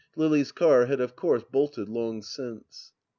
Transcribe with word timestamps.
Lily's 0.15 0.51
car 0.51 0.87
had 0.87 0.99
of 0.99 1.15
course 1.15 1.43
bolted 1.43 1.87
long 1.87 2.23
since. 2.23 2.91